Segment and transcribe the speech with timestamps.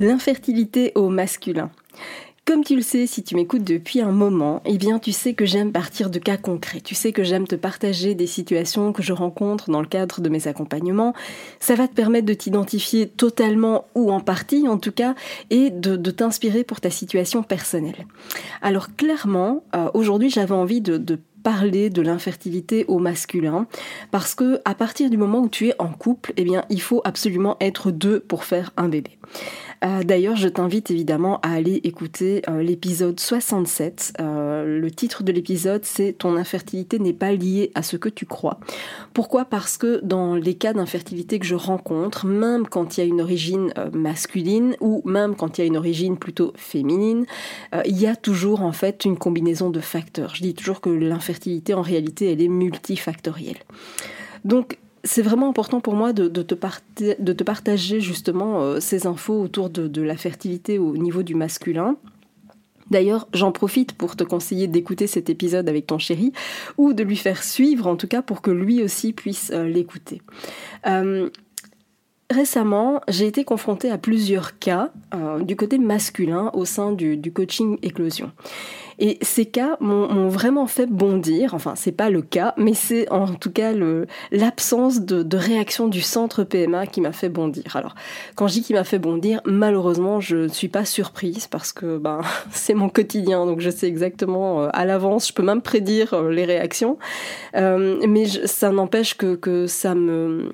[0.00, 1.70] L'infertilité au masculin.
[2.44, 5.44] Comme tu le sais, si tu m'écoutes depuis un moment, eh bien tu sais que
[5.44, 6.80] j'aime partir de cas concrets.
[6.80, 10.28] Tu sais que j'aime te partager des situations que je rencontre dans le cadre de
[10.28, 11.14] mes accompagnements.
[11.60, 15.14] Ça va te permettre de t'identifier totalement ou en partie en tout cas
[15.50, 18.06] et de, t'inspirer pour ta situation personnelle.
[18.62, 23.66] Alors clairement, euh, aujourd'hui j'avais envie de, de parler de l'infertilité au masculin
[24.10, 27.00] parce que à partir du moment où tu es en couple, eh bien, il faut
[27.04, 29.18] absolument être deux pour faire un bébé.
[29.84, 34.14] Euh, d'ailleurs, je t'invite évidemment à aller écouter euh, l'épisode 67.
[34.20, 38.26] Euh, le titre de l'épisode, c'est Ton infertilité n'est pas liée à ce que tu
[38.26, 38.58] crois.
[39.14, 39.44] Pourquoi?
[39.44, 43.20] Parce que dans les cas d'infertilité que je rencontre, même quand il y a une
[43.20, 47.24] origine masculine ou même quand il y a une origine plutôt féminine,
[47.84, 50.34] il y a toujours en fait une combinaison de facteurs.
[50.34, 51.37] Je dis toujours que l'infertilité,
[51.74, 53.58] en réalité, elle est multifactorielle.
[54.44, 56.54] Donc, c'est vraiment important pour moi de, te,
[57.44, 61.96] partager justement euh, ces infos autour de, la fertilité au niveau du masculin.
[62.90, 66.32] D'ailleurs, j'en profite pour te conseiller d'écouter cet épisode avec ton chéri
[66.78, 70.22] ou de lui faire suivre en tout cas pour que lui aussi puisse euh, l'écouter.
[70.86, 71.28] Euh,
[72.30, 74.92] récemment, j'ai été confrontée à plusieurs cas
[75.40, 78.32] du côté masculin au sein du, du coaching éclosion.
[78.98, 81.54] Et ces cas m'ont vraiment fait bondir.
[81.54, 83.72] Enfin, c'est pas le cas, mais c'est en tout cas
[84.32, 87.76] l'absence de, de, réaction du centre PMA qui m'a fait bondir.
[87.76, 87.94] Alors,
[88.34, 91.98] quand je dis qui m'a fait bondir, malheureusement, je ne suis pas surprise parce que
[91.98, 92.20] ben
[92.50, 95.28] c'est mon quotidien, donc je sais exactement euh, à l'avance.
[95.28, 96.98] Je peux même prédire euh, les réactions,
[97.56, 100.50] euh, mais ça n'empêche que, que ça me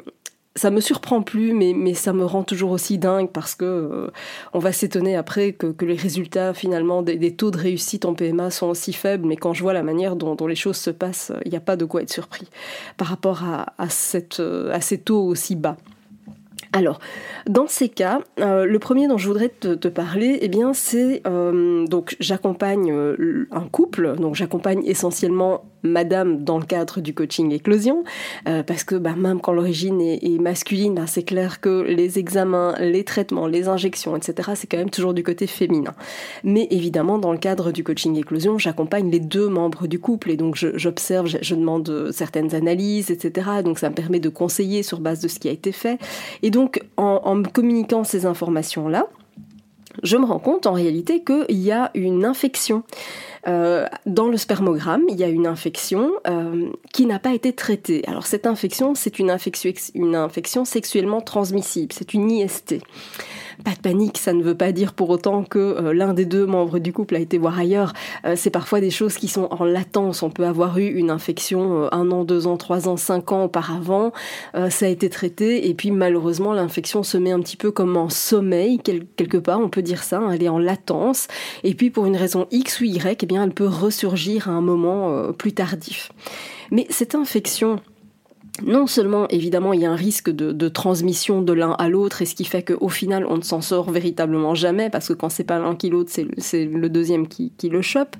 [0.56, 4.10] ça me surprend plus, mais, ça me rend toujours aussi dingue parce que euh,
[4.52, 8.68] on va s'étonner après que, les résultats finalement des, taux de réussite en PMA sont
[8.68, 11.56] aussi faibles, mais quand je vois la manière dont, les choses se passent, il n'y
[11.56, 12.48] a pas de quoi être surpris
[12.96, 13.66] par rapport à,
[14.40, 15.76] euh, ces taux aussi bas.
[16.72, 16.98] Alors,
[17.46, 22.16] dans ces cas, euh, le premier dont je voudrais te, parler, eh bien, c'est donc
[22.20, 22.92] j'accompagne
[23.50, 28.04] un couple, donc j'accompagne essentiellement Madame dans le cadre du coaching éclosion,
[28.44, 33.04] parce que bah, même quand l'origine est, masculine, bah, c'est clair que les examens, les
[33.04, 35.94] traitements, les injections, etc., c'est quand même toujours du côté féminin.
[36.42, 40.36] Mais évidemment, dans le cadre du coaching éclosion, j'accompagne les deux membres du couple et
[40.36, 43.48] donc j'observe, je, demande certaines analyses, etc.
[43.64, 45.98] Donc ça me permet de conseiller sur base de ce qui a été fait.
[46.42, 49.06] Et donc donc, en, me communiquant ces informations-là,
[50.02, 52.84] je me rends compte en réalité qu'il y a une infection.
[53.46, 58.02] Euh, dans le spermogramme, il y a une infection euh, qui n'a pas été traitée.
[58.06, 62.76] Alors cette infection, c'est une infection, sexuellement transmissible, c'est une IST.
[63.64, 66.46] Pas de panique, ça ne veut pas dire pour autant que euh, l'un des deux
[66.46, 67.92] membres du couple a été voir ailleurs.
[68.34, 70.22] C'est parfois des choses qui sont en latence.
[70.22, 74.12] On peut avoir eu une infection un an, deux ans, trois ans, cinq ans auparavant.
[74.54, 78.08] ça a été traité et puis malheureusement l'infection se met un petit peu comme en
[78.08, 79.60] sommeil quelque part.
[79.60, 80.18] On peut dire ça.
[80.18, 81.28] Hein, elle est en latence
[81.62, 84.60] et puis pour une raison X ou Y, eh bien elle peut ressurgir à un
[84.60, 86.12] moment plus tardif.
[86.70, 87.80] Mais cette infection
[88.62, 92.26] non seulement évidemment il y a un risque de, transmission de l'un à l'autre et
[92.26, 95.44] ce qui fait qu'au final on ne s'en sort véritablement jamais parce que quand c'est
[95.44, 98.16] pas l'un qui l'autre c'est le deuxième qui, le chope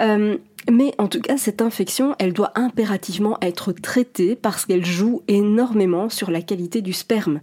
[0.00, 0.36] euh,
[0.70, 6.08] mais en tout cas cette infection elle doit impérativement être traitée parce qu'elle joue énormément
[6.08, 7.40] sur la qualité du sperme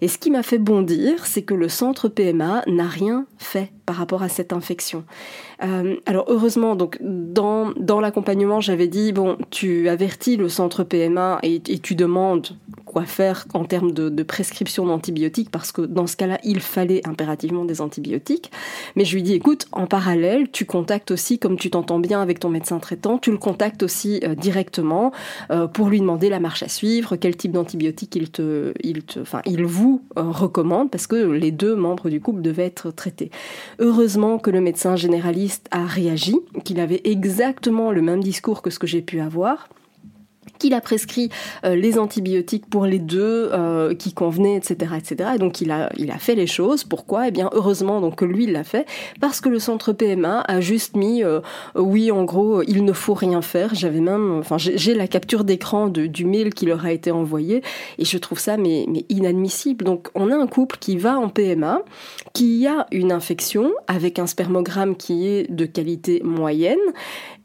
[0.00, 3.96] et ce qui m'a fait bondir c'est que le centre PMA n'a rien fait par
[3.96, 5.04] rapport à cette infection.
[5.62, 11.60] Euh, alors heureusement, donc dans, l'accompagnement, j'avais dit bon, tu avertis le centre PMA et
[11.60, 12.56] tu demandes
[12.92, 17.64] quoi faire en termes de, prescription d'antibiotiques parce que dans ce cas-là, il fallait impérativement
[17.64, 18.52] des antibiotiques.
[18.94, 22.38] Mais je lui dis écoute, en parallèle, tu contactes aussi, comme tu t'entends bien avec
[22.38, 25.12] ton médecin traitant, tu le contactes aussi euh, directement
[25.50, 29.18] euh, pour lui demander la marche à suivre, quel type d'antibiotiques il te, il te,
[29.18, 33.30] enfin, il vous recommande parce que les deux membres du couple devaient être traités.
[33.78, 38.78] Heureusement que le médecin généraliste a réagi, qu'il avait exactement le même discours que ce
[38.78, 39.68] que j'ai pu avoir.
[40.58, 41.28] Qu'il a prescrit
[41.64, 45.30] euh, les antibiotiques pour les deux euh, qui convenaient, etc., etc.
[45.34, 46.84] Et donc il a, il a fait les choses.
[46.84, 47.28] Pourquoi?
[47.28, 48.86] Eh bien, heureusement donc que lui il l'a fait
[49.20, 51.40] parce que le centre PMA a juste mis euh,
[51.74, 53.74] oui, en gros, il ne faut rien faire.
[53.74, 57.62] J'avais même, enfin, j'ai la capture d'écran du mail qui leur a été envoyé
[57.98, 59.84] et je trouve ça mais inadmissible.
[59.84, 61.82] Donc on a un couple qui va en PMA,
[62.32, 66.78] qui a une infection avec un spermogramme qui est de qualité moyenne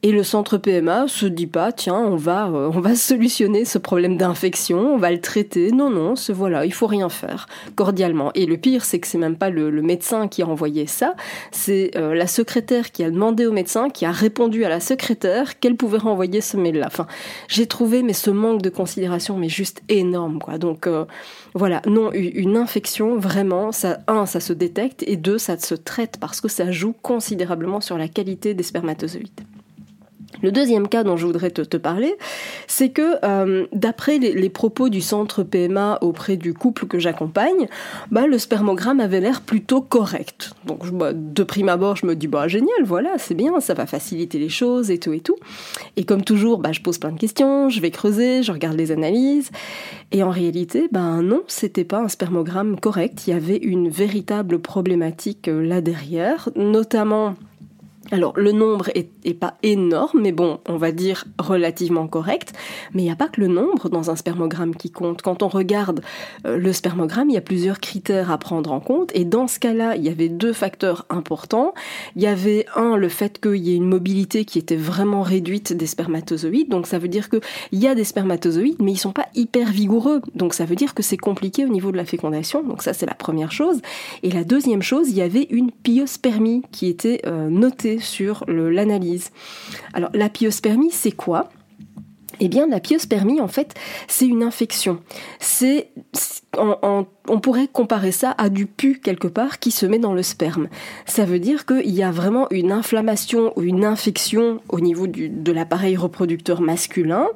[0.03, 4.17] et le centre PMA se dit pas tiens on va on va solutionner ce problème
[4.17, 5.71] d'infection, on va le traiter.
[5.71, 8.31] Non, non, ce voilà, il faut rien faire, cordialement.
[8.35, 11.15] Et le pire, c'est que c'est même pas le, médecin qui a envoyé ça,
[11.51, 15.59] c'est euh, la secrétaire qui a demandé au médecin, qui a répondu à la secrétaire
[15.59, 16.87] qu'elle pouvait renvoyer ce mail-là.
[16.87, 17.07] Enfin,
[17.47, 20.57] j'ai trouvé, mais ce manque de considération, mais juste énorme, quoi.
[20.57, 21.05] Donc, euh,
[21.53, 26.17] voilà, non, une infection, vraiment, ça, un, ça se détecte, et deux, ça se traite
[26.19, 29.41] parce que ça joue considérablement sur la qualité des spermatozoïdes.
[30.41, 32.15] Le deuxième cas dont je voudrais te, parler,
[32.67, 37.67] c'est que euh, d'après les, propos du centre PMA auprès du couple que j'accompagne,
[38.11, 40.51] bah, le spermogramme avait l'air plutôt correct.
[40.65, 43.85] Donc bah, de prime abord, je me dis bah génial, voilà, c'est bien, ça va
[43.85, 45.35] faciliter les choses et tout et tout.
[45.95, 48.91] Et comme toujours, bah, je pose plein de questions, je vais creuser, je regarde les
[48.91, 49.49] analyses,
[50.11, 53.27] et en réalité, ben non, c'était pas un spermogramme correct.
[53.27, 57.35] Il y avait une véritable problématique euh, là derrière, notamment
[58.11, 62.53] alors le nombre est, pas énorme, mais bon, on va dire relativement correct.
[62.93, 65.21] Mais il n'y a pas que le nombre dans un spermogramme qui compte.
[65.21, 66.01] Quand on regarde
[66.45, 69.11] euh, le spermogramme, il y a plusieurs critères à prendre en compte.
[69.13, 71.73] Et dans ce cas-là, il y avait deux facteurs importants.
[72.15, 75.73] Il y avait un, le fait qu'il y ait une mobilité qui était vraiment réduite
[75.73, 76.69] des spermatozoïdes.
[76.69, 77.41] Donc ça veut dire qu'il
[77.73, 80.21] y a des spermatozoïdes, mais ils sont pas hyper vigoureux.
[80.35, 82.63] Donc ça veut dire que c'est compliqué au niveau de la fécondation.
[82.63, 83.81] Donc ça c'est la première chose.
[84.23, 89.31] Et la deuxième chose, il y avait une pyospermie qui était euh, notée sur l'analyse.
[89.93, 91.49] Alors la pyospermie, c'est quoi?
[92.39, 93.73] Eh bien, la pyospermie, en fait,
[94.07, 94.99] c'est une infection.
[95.39, 95.89] C'est
[96.57, 100.67] on, pourrait comparer ça à du pu quelque part qui se met dans le sperme.
[101.05, 105.51] Ça veut dire qu'il y a vraiment une inflammation ou une infection au niveau de
[105.51, 107.27] l'appareil reproducteur masculin.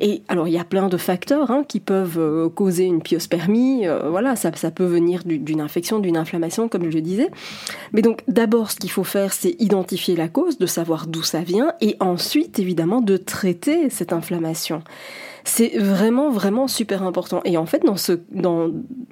[0.00, 3.86] Et alors il y a plein de facteurs hein, qui peuvent euh, causer une pyospermie.
[3.86, 7.30] Euh, voilà, ça, ça peut venir d'une infection, d'une inflammation, comme je le disais.
[7.92, 11.40] Mais donc d'abord, ce qu'il faut faire, c'est identifier la cause, de savoir d'où ça
[11.40, 14.37] vient, et ensuite évidemment de traiter cette inflammation.
[15.44, 17.40] C'est vraiment, vraiment super important.
[17.44, 17.82] Et en fait,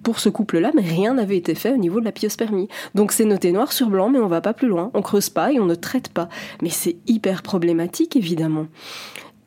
[0.02, 2.68] pour ce couple-là, rien n'avait été fait au niveau de la pyospermie.
[2.94, 4.90] Donc c'est noté noir sur blanc, mais on va pas plus loin.
[4.92, 6.28] On creuse pas et on ne traite pas.
[6.62, 8.66] Mais c'est hyper problématique, évidemment.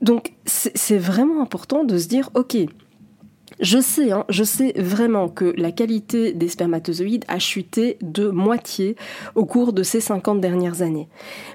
[0.01, 2.57] Donc c'est vraiment important de se dire, ok,
[3.59, 8.95] je sais, hein, je sais vraiment que la qualité des spermatozoïdes a chuté de moitié
[9.35, 11.07] au cours de ces 50 dernières années.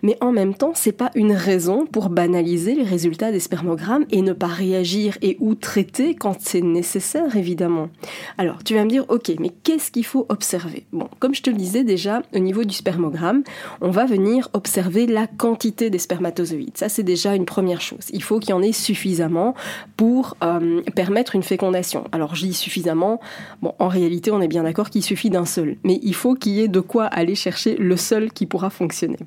[0.02, 4.22] Mais en même temps, c'est pas une raison pour banaliser les résultats des spermogrammes et
[4.22, 7.88] ne pas réagir et ou traiter quand c'est nécessaire, évidemment.
[8.36, 10.84] Alors, tu vas me dire, ok, mais qu'est-ce qu'il faut observer?
[10.92, 13.42] Bon, comme je te le disais déjà, au niveau du spermogramme,
[13.80, 16.76] on va venir observer la quantité des spermatozoïdes.
[16.76, 18.10] Ça, c'est déjà une première chose.
[18.12, 19.54] Il faut qu'il y en ait suffisamment
[19.96, 23.20] pour euh, permettre une fécondation alors j'y suffisamment.
[23.62, 26.52] Bon, en réalité, on est bien d'accord qu'il suffit d'un seul, mais il faut qu'il
[26.52, 29.19] y ait de quoi aller chercher le seul qui pourra fonctionner.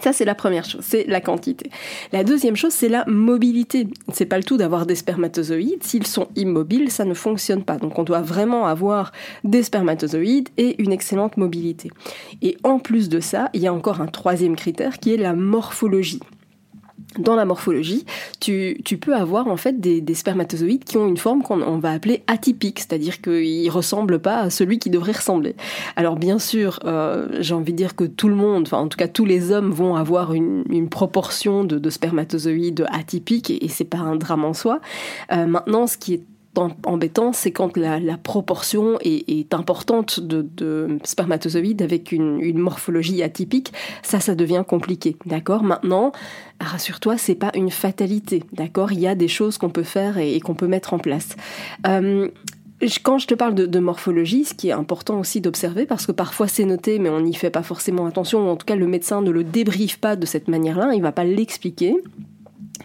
[0.00, 1.70] Ça, c'est la première chose, c'est la quantité.
[2.12, 3.86] La deuxième chose, c'est la mobilité.
[4.12, 5.82] C'est pas le tout d'avoir des spermatozoïdes.
[5.82, 7.78] S'ils sont immobiles, ça ne fonctionne pas.
[7.78, 9.12] Donc, on doit vraiment avoir
[9.44, 11.90] des spermatozoïdes et une excellente mobilité.
[12.42, 15.32] Et en plus de ça, il y a encore un troisième critère qui est la
[15.32, 16.20] morphologie
[17.18, 18.04] dans la morphologie,
[18.40, 22.80] tu, peux avoir en fait des, spermatozoïdes qui ont une forme qu'on va appeler atypique,
[22.80, 25.54] c'est-à-dire qu'ils ressemblent pas à celui qui devrait ressembler.
[25.96, 28.96] Alors bien sûr, euh, j'ai envie de dire que tout le monde, enfin en tout
[28.96, 34.16] cas tous les hommes vont avoir une, proportion de, spermatozoïdes atypiques et, c'est pas un
[34.16, 34.80] drame en soi.
[35.32, 36.22] Euh, maintenant, ce qui est
[36.84, 43.72] embêtant, c'est quand la, proportion est, importante de, spermatozoïdes avec une, morphologie atypique.
[44.02, 45.16] Ça, ça devient compliqué.
[45.26, 45.62] D'accord?
[45.62, 46.12] Maintenant,
[46.60, 48.42] rassure-toi, c'est pas une fatalité.
[48.52, 48.92] D'accord?
[48.92, 51.36] Il y a des choses qu'on peut faire et, qu'on peut mettre en place.
[51.86, 52.28] Euh,
[53.02, 56.48] quand je te parle de, morphologie, ce qui est important aussi d'observer, parce que parfois
[56.48, 59.22] c'est noté, mais on n'y fait pas forcément attention, ou en tout cas le médecin
[59.22, 61.96] ne le débriefe pas de cette manière-là, il va pas l'expliquer.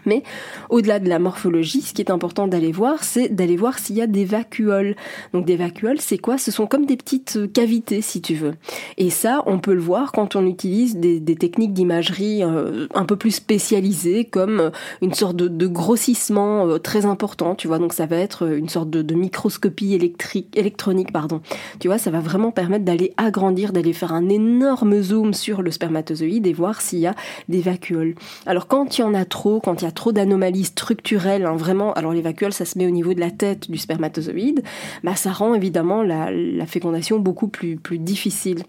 [0.06, 0.22] Mais
[0.68, 4.02] au-delà de la morphologie, ce qui est important d'aller voir, c'est d'aller voir s'il y
[4.02, 4.96] a des vacuoles.
[5.32, 6.38] Donc des vacuoles, c'est quoi?
[6.38, 8.54] Ce sont comme des petites euh, cavités, si tu veux.
[8.96, 13.16] Et ça, on peut le voir quand on utilise des, techniques d'imagerie euh, un peu
[13.16, 14.70] plus spécialisées, comme euh,
[15.02, 17.54] une sorte de, grossissement très important.
[17.54, 21.40] Tu vois, donc ça va être une sorte de, microscopie électrique, électronique, pardon.
[21.78, 25.70] Tu vois, ça va vraiment permettre d'aller agrandir, d'aller faire un énorme zoom sur le
[25.70, 27.14] spermatozoïde et voir s'il y a
[27.48, 28.14] des vacuoles.
[28.46, 31.56] Alors quand il y en a trop, quand il y a trop d'anomalies structurelles, hein,
[31.56, 34.62] vraiment, alors les ça se met au niveau de la tête du spermatozoïde,
[35.02, 38.62] bah, ça rend évidemment la, la fécondation beaucoup plus, plus difficile.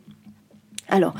[0.89, 1.13] Alors,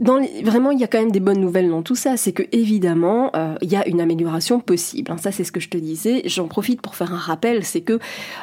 [0.00, 2.16] vraiment, il y a quand même des bonnes nouvelles dans tout ça.
[2.16, 5.10] C'est que évidemment, euh, il y a une amélioration possible.
[5.10, 5.16] Hein.
[5.18, 6.22] Ça, c'est ce que je te disais.
[6.26, 7.64] J'en profite pour faire un rappel.
[7.64, 7.98] C'est que,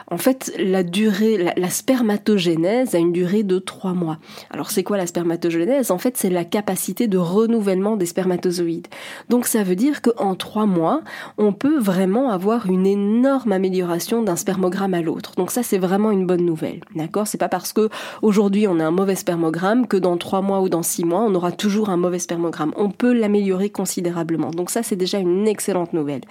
[0.10, 4.18] en fait, la durée, la, la, spermatogénèse a une durée de trois mois.
[4.50, 5.92] Alors, c'est quoi la spermatogénèse?
[5.92, 8.88] En fait, c'est la capacité de renouvellement des spermatozoïdes.
[9.30, 11.02] Donc, ça veut dire qu'en trois mois,
[11.38, 15.34] on peut vraiment avoir une énorme amélioration d'un spermogramme à l'autre.
[15.36, 16.82] Donc, ça, c'est vraiment une bonne nouvelle.
[16.96, 17.28] D'accord?
[17.28, 17.90] C'est pas parce que
[18.22, 21.34] aujourd'hui on a un mauvais spermogramme que dans trois mois ou dans six mois, on
[21.36, 22.74] aura toujours un mauvais spermogramme.
[22.76, 24.52] On peut l'améliorer considérablement.
[24.52, 26.22] Donc ça, c'est déjà une excellente nouvelle.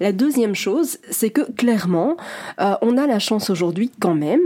[0.00, 2.16] La deuxième chose, c'est que clairement,
[2.60, 4.40] euh, on a la chance aujourd'hui quand même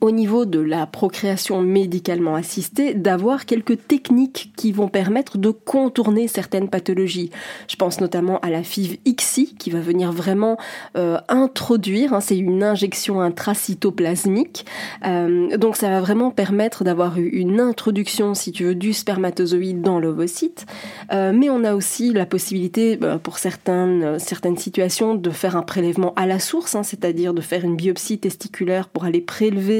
[0.00, 6.28] au niveau de la procréation médicalement assistée, d'avoir quelques techniques qui vont permettre de contourner
[6.28, 7.30] certaines pathologies.
[7.68, 10.58] Je pense notamment à la FIV XI qui va venir vraiment
[10.96, 14.66] euh, introduire, hein, c'est une injection intracytoplasmique,
[15.06, 19.98] euh, donc ça va vraiment permettre d'avoir une introduction, si tu veux, du spermatozoïde dans
[19.98, 20.66] l'ovocyte,
[21.12, 25.62] euh, mais on a aussi la possibilité, bah, pour certaines, certaines situations, de faire un
[25.62, 29.73] prélèvement à la source, hein, c'est-à-dire de faire une biopsie testiculaire pour aller prélever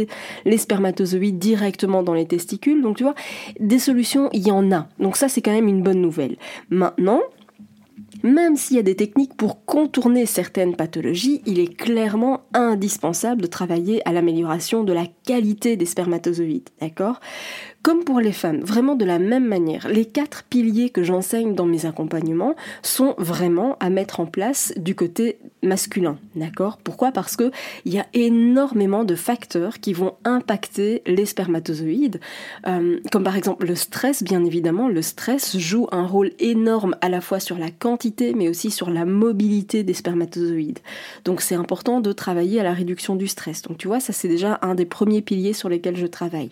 [0.45, 2.83] les spermatozoïdes directement dans les testicules.
[2.83, 3.15] Donc tu vois,
[3.61, 4.89] des solutions, il y en a.
[4.99, 6.37] Donc ça, c'est quand même une bonne nouvelle.
[6.71, 7.21] Maintenant,
[8.23, 13.47] même s'il y a des techniques pour contourner certaines pathologies, il est clairement indispensable de
[13.47, 17.21] travailler à l'amélioration de la qualité des spermatozoïdes, d'accord?
[17.85, 21.67] Comme pour les femmes, vraiment de la même manière, les quatre piliers que j'enseigne dans
[21.67, 26.79] mes accompagnements sont vraiment à mettre en place du côté masculin, d'accord?
[26.83, 27.13] Pourquoi?
[27.13, 27.51] Parce que
[27.85, 32.21] il y a énormément de facteurs qui vont impacter les spermatozoïdes,
[32.67, 34.89] euh, comme par exemple le stress, bien évidemment.
[34.89, 38.89] Le stress joue un rôle énorme à la fois sur la quantité, mais aussi sur
[38.89, 40.79] la mobilité des spermatozoïdes.
[41.27, 43.61] Donc c'est important de travailler à la réduction du stress.
[43.61, 46.49] Donc tu vois, ça c'est déjà un des premiers piliers sur lesquels je travaille.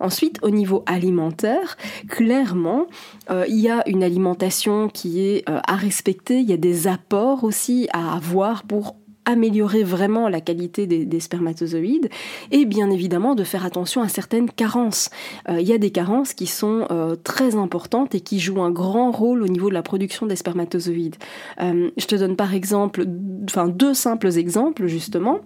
[0.00, 1.76] Ensuite, au niveau alimentaire,
[2.08, 2.86] clairement,
[3.30, 6.88] euh, il y a une alimentation qui est euh, à respecter, il y a des
[6.88, 12.10] apports aussi à avoir pour améliorer vraiment la qualité des, spermatozoïdes
[12.50, 15.08] et bien évidemment de faire attention à certaines carences.
[15.48, 16.86] Euh, il y a des carences qui sont
[17.24, 21.16] très importantes et qui jouent un grand rôle au niveau de la production des spermatozoïdes.
[21.58, 23.06] je te donne par exemple,
[23.48, 25.40] enfin deux simples exemples justement.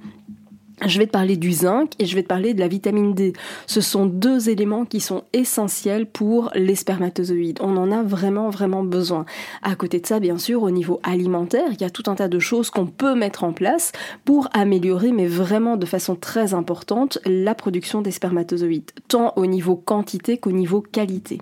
[0.87, 3.33] Je vais te parler du zinc et je vais te parler de la vitamine D.
[3.67, 7.59] Ce sont deux éléments qui sont essentiels pour les spermatozoïdes.
[7.61, 9.25] On en a vraiment, vraiment besoin.
[9.63, 12.29] À côté de ça, bien sûr, au niveau alimentaire, il y a tout un tas
[12.29, 13.93] de choses qu'on peut mettre en place
[14.25, 19.77] pour améliorer, mais vraiment de façon très importante, la production des spermatozoïdes, tant au niveau
[19.77, 21.39] quantité qu'au niveau qualité.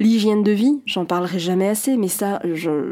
[0.00, 2.40] L'hygiène de vie, j'en parlerai jamais assez, mais ça,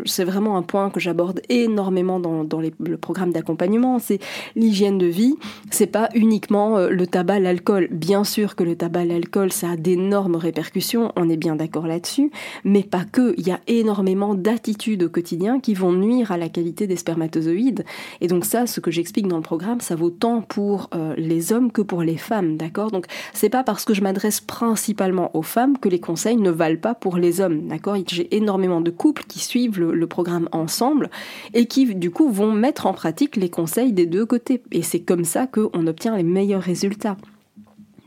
[0.04, 3.98] c'est vraiment un point que j'aborde énormément dans, le programme d'accompagnement.
[3.98, 4.18] C'est
[4.56, 5.34] l'hygiène de vie.
[5.70, 7.88] C'est pas uniquement euh, le tabac, l'alcool.
[7.90, 11.10] Bien sûr que le tabac, l'alcool, ça a d'énormes répercussions.
[11.16, 12.30] On est bien d'accord là-dessus,
[12.64, 13.34] mais pas que.
[13.38, 17.86] Il y a énormément d'attitudes au quotidien qui vont nuire à la qualité des spermatozoïdes.
[18.20, 21.54] Et donc ça, ce que j'explique dans le programme, ça vaut tant pour euh, les
[21.54, 22.90] hommes que pour les femmes, d'accord?
[22.90, 26.78] Donc c'est pas parce que je m'adresse principalement aux femmes que les conseils ne valent
[26.78, 27.96] pas pour les hommes, d'accord?
[28.06, 31.10] J'ai énormément de couples qui suivent le, programme ensemble
[31.52, 34.62] et qui du coup vont mettre en pratique les conseils des deux côtés.
[34.72, 37.16] Et c'est comme ça qu'on obtient les meilleurs résultats.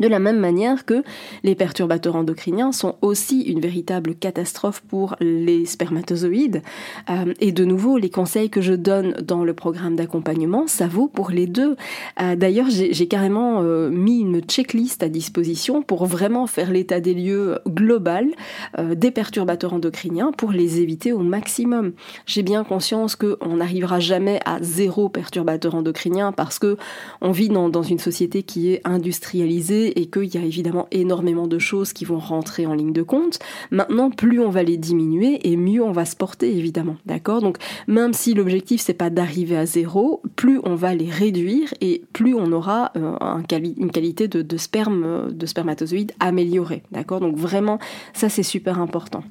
[0.02, 1.04] De la même manière que
[1.44, 6.64] les perturbateurs endocriniens sont aussi une véritable catastrophe pour les spermatozoïdes.
[7.12, 11.08] Euh, et de nouveau, les conseils que je donne dans le programme d'accompagnement, ça vaut
[11.08, 11.76] pour les deux.
[12.20, 17.14] Euh, d'ailleurs, j'ai carrément euh, mis une checklist à disposition pour vraiment faire l'état des
[17.14, 18.30] lieux global
[18.80, 21.92] des perturbateurs endocriniens pour les éviter au maximum.
[22.26, 26.78] J'ai bien conscience qu'on n'arrivera jamais à zéro perturbateur endocrinien parce que
[27.22, 31.48] on vit dans, dans une société qui est industrialisée et qu'il y a évidemment énormément
[31.48, 33.40] de choses qui vont rentrer en ligne de compte.
[33.72, 36.96] Maintenant, plus on va les diminuer et mieux on va se porter évidemment.
[37.06, 37.42] D'accord?
[37.42, 37.58] Donc
[37.88, 42.34] même si l'objectif c'est pas d'arriver à zéro, plus on va les réduire et plus
[42.34, 43.16] on aura euh,
[43.78, 46.84] une qualité de, de sperme, de spermatozoïdes améliorée.
[46.92, 47.20] D'accord?
[47.20, 47.80] Donc vraiment,
[48.14, 49.24] ça c'est super important.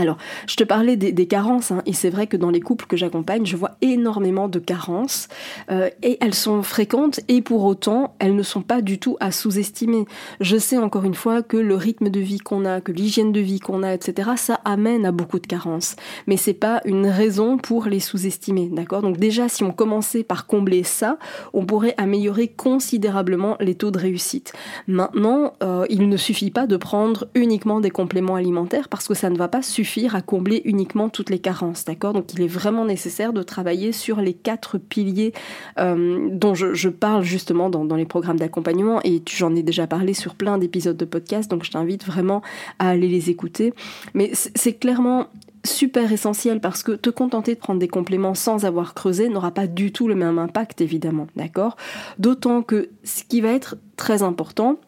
[0.00, 2.96] Alors, je te parlais des, carences, hein, et c'est vrai que dans les couples que
[2.96, 5.26] j'accompagne, je vois énormément de carences,
[5.72, 9.32] euh, et elles sont fréquentes, et pour autant, elles ne sont pas du tout à
[9.32, 10.04] sous-estimer.
[10.40, 13.40] Je sais encore une fois que le rythme de vie qu'on a, que l'hygiène de
[13.40, 15.96] vie qu'on a, etc., ça amène à beaucoup de carences,
[16.28, 19.02] mais c'est pas une raison pour les sous-estimer, d'accord?
[19.02, 21.18] Donc déjà, si on commençait par combler ça,
[21.52, 24.52] on pourrait améliorer considérablement les taux de réussite.
[24.86, 29.28] Maintenant, euh, il ne suffit pas de prendre uniquement des compléments alimentaires parce que ça
[29.28, 32.12] ne va pas suffire à combler uniquement toutes les carences, d'accord?
[32.12, 35.32] Donc il est vraiment nécessaire de travailler sur les quatre piliers
[35.78, 39.00] euh, dont je, parle justement dans, dans les programmes d'accompagnement.
[39.04, 42.42] Et j'en ai déjà parlé sur plein d'épisodes de podcast, donc je t'invite vraiment
[42.78, 43.72] à aller les écouter.
[44.14, 45.28] Mais c'est clairement
[45.64, 49.66] super essentiel parce que te contenter de prendre des compléments sans avoir creusé n'aura pas
[49.66, 51.76] du tout le même impact évidemment, d'accord?
[52.18, 54.78] D'autant que ce qui va être très important,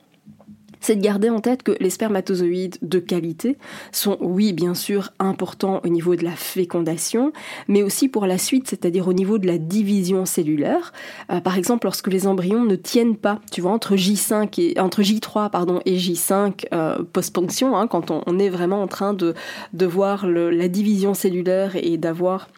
[0.81, 3.59] c'est de garder en tête que les spermatozoïdes de qualité
[3.93, 7.33] sont, oui, bien sûr, importants au niveau de la fécondation,
[7.69, 10.93] mais aussi pour la suite, c'est-à-dire au niveau de la division cellulaire.
[11.31, 15.03] Euh, par exemple, lorsque les embryons ne tiennent pas, tu vois, entre J5 et entre
[15.03, 19.35] J3 pardon et J5 euh, post-ponction, hein, quand on, est vraiment en train de,
[19.75, 22.49] de voir la division cellulaire et d'avoir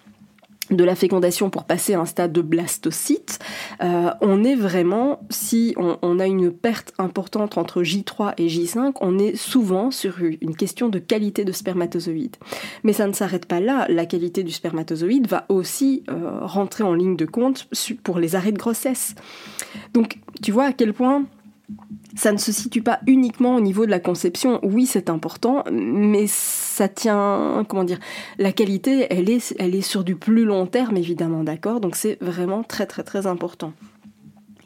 [0.77, 3.39] de la fécondation pour passer à un stade de blastocyte,
[3.83, 9.19] euh, on est vraiment, si on, a une perte importante entre J3 et J5, on
[9.19, 12.37] est souvent sur une question de qualité de spermatozoïde.
[12.85, 16.95] Mais ça ne s'arrête pas là, la qualité du spermatozoïde va aussi euh, rentrer en
[16.95, 17.69] ligne de compte
[18.03, 19.15] pour les arrêts de grossesse.
[19.95, 21.25] Donc tu vois à quel point
[22.15, 24.61] ça ne se situe pas uniquement au niveau de la conception.
[24.63, 27.99] Oui, c'est important, mais ça tient, comment dire,
[28.39, 31.81] la qualité, elle est, elle est sur du plus long terme, évidemment, d'accord?
[31.81, 33.73] Donc c'est vraiment très, très, très important.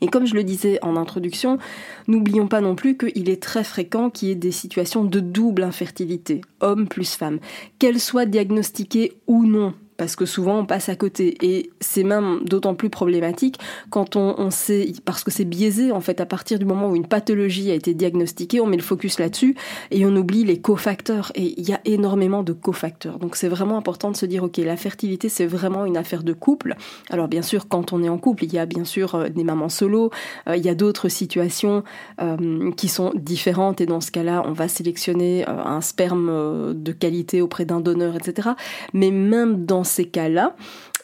[0.01, 1.59] Et comme je le disais en introduction,
[2.07, 5.63] n'oublions pas non plus qu'il est très fréquent qu'il y ait des situations de double
[5.63, 7.39] infertilité, homme plus femme,
[7.79, 11.37] qu'elles soient diagnostiquées ou non parce que souvent on passe à côté.
[11.43, 13.59] Et c'est même d'autant plus problématique
[13.91, 17.07] quand on, sait parce que c'est biaisé en fait à partir du moment où une
[17.07, 19.57] pathologie a été diagnostiquée on met le focus là-dessus
[19.91, 21.33] et on oublie les cofacteurs.
[21.35, 23.19] Et il y a énormément de cofacteurs.
[23.19, 26.33] Donc c'est vraiment important de se dire ok la fertilité c'est vraiment une affaire de
[26.33, 26.77] couple.
[27.11, 29.45] Alors bien sûr quand on est en couple il y a bien sûr euh, des
[29.45, 30.11] mamans solo.
[30.49, 31.83] Euh, il y a d'autres situations
[32.21, 33.81] euh, qui sont différentes.
[33.81, 38.51] Et dans ce cas-là on va sélectionner un sperme de qualité auprès d'un donneur etc
[38.93, 40.55] mais même dans ces cas-là.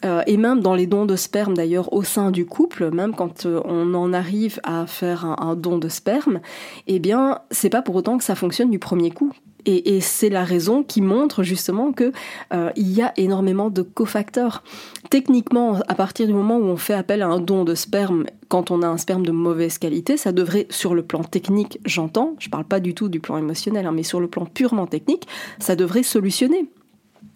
[0.05, 3.47] Euh, et même dans les dons de sperme d'ailleurs au sein du couple, même quand
[3.47, 6.41] euh, on en arrive à faire un, don de sperme,
[6.89, 9.33] eh bien c'est pas pour autant que ça fonctionne du premier coup.
[9.65, 12.11] Et, c'est la raison qui montre justement que
[12.53, 14.65] euh, il y a énormément de cofacteurs.
[15.09, 18.73] Techniquement, à partir du moment où on fait appel à un don de sperme, quand
[18.73, 22.49] on a un sperme de mauvaise qualité, ça devrait, sur le plan technique, j'entends, je
[22.49, 25.29] parle pas du tout du plan émotionnel, hein, mais sur le plan purement technique,
[25.61, 26.69] ça devrait solutionner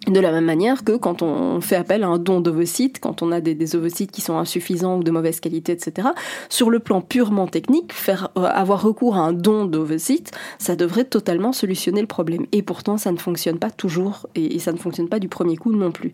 [0.07, 3.33] de la même manière que quand on fait appel à un don d'ovocytes, quand on
[3.33, 6.09] a des, ovocytes qui sont insuffisants ou de mauvaise qualité, etc.,
[6.49, 11.53] sur le plan purement technique, euh, avoir recours à un don d'ovocytes, ça devrait totalement
[11.53, 12.47] solutionner le problème.
[12.53, 15.73] Et pourtant, ça ne fonctionne pas toujours et, ça ne fonctionne pas du premier coup
[15.73, 16.11] non plus.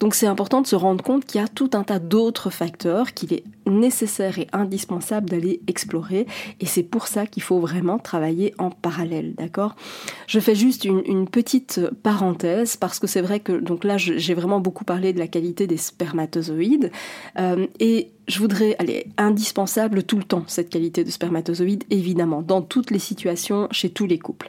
[0.00, 3.14] Donc c'est important de se rendre compte qu'il y a tout un tas d'autres facteurs
[3.14, 6.26] qu'il est nécessaire et indispensable d'aller explorer.
[6.60, 9.76] Et c'est pour ça qu'il faut vraiment travailler en parallèle, d'accord?
[10.26, 14.60] Je fais juste une petite parenthèse parce que c'est vrai que donc là j'ai vraiment
[14.60, 16.90] beaucoup parlé de la qualité des spermatozoïdes
[17.38, 22.62] euh, et je voudrais, aller indispensable tout le temps cette qualité de spermatozoïdes évidemment dans
[22.62, 24.48] toutes les situations chez tous les couples.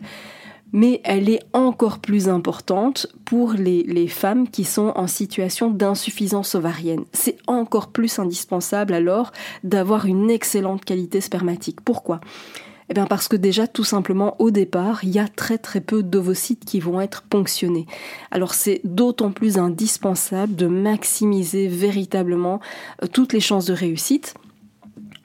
[0.74, 7.06] Mais elle est encore plus importante pour les femmes qui sont en situation d'insuffisance ovarienne.
[7.14, 9.32] C'est encore plus indispensable alors
[9.64, 11.80] d'avoir une excellente qualité spermatique.
[11.80, 12.20] Pourquoi?
[12.90, 16.04] Eh bien parce que déjà tout simplement au départ, il y a très très peu
[16.04, 17.86] d'ovocytes qui vont être ponctionnés.
[18.32, 22.60] Alors c'est d'autant plus indispensable de maximiser véritablement
[23.04, 24.36] euh, toutes les chances de réussite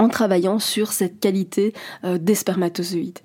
[0.02, 1.72] en travaillant sur cette qualité
[2.04, 3.20] euh, des spermatozoïdes.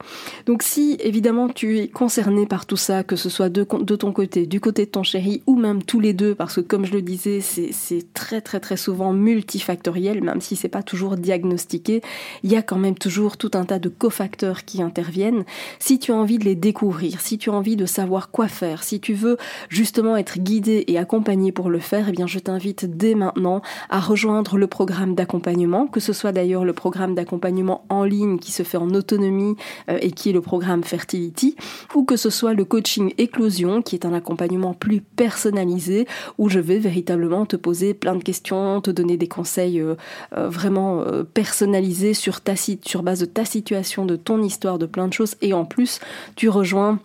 [0.46, 4.46] Donc si évidemment tu es concerné par tout ça, que ce soit de, ton côté,
[4.46, 7.02] du côté de ton chéri ou même tous les deux, parce que comme je le
[7.02, 12.02] disais, c'est très très très souvent multifactoriel, même si c'est pas toujours diagnostiqué,
[12.44, 15.46] il y a quand même toujours tout un tas de cofacteurs qui interviennent.
[15.80, 18.84] Si tu as envie de les découvrir, si tu as envie de savoir quoi faire,
[18.84, 19.38] si tu veux
[19.70, 24.00] justement être guidé et accompagné pour le faire, eh bien je t'invite dès maintenant à
[24.00, 28.62] rejoindre le programme d'accompagnement, que ce soit d'ailleurs le programme d'accompagnement en ligne qui se
[28.62, 29.56] fait en autonomie
[29.90, 31.56] euh, et qui est le programme Fertility,
[31.96, 36.60] ou que ce soit le coaching éclosion qui est un accompagnement plus personnalisé où je
[36.60, 39.96] vais véritablement te poser plein de questions, te donner des conseils euh,
[40.38, 41.04] euh, vraiment
[41.34, 45.36] personnalisés sur ta sur base de ta situation, de ton histoire, de plein de choses
[45.42, 46.00] et en plus
[46.36, 47.00] tu rejoins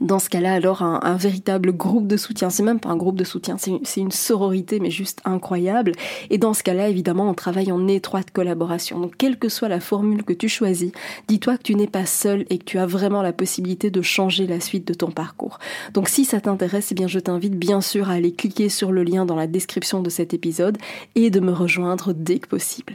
[0.00, 2.50] dans ce cas-là, alors, un, véritable groupe de soutien.
[2.50, 5.92] C'est même pas un groupe de soutien, c'est une, sororité, mais juste incroyable.
[6.30, 9.00] Et dans ce cas-là, évidemment, on travaille en étroite collaboration.
[9.00, 10.92] Donc, quelle que soit la formule que tu choisis,
[11.28, 14.46] dis-toi que tu n'es pas seul et que tu as vraiment la possibilité de changer
[14.46, 15.58] la suite de ton parcours.
[15.94, 19.02] Donc, si ça t'intéresse, eh bien, je t'invite bien sûr à aller cliquer sur le
[19.02, 20.78] lien dans la description de cet épisode
[21.14, 22.94] et de me rejoindre dès que possible.